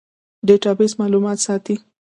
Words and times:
ډیټابیس 0.47 0.91
معلومات 1.01 1.37
ساتي 1.45 1.75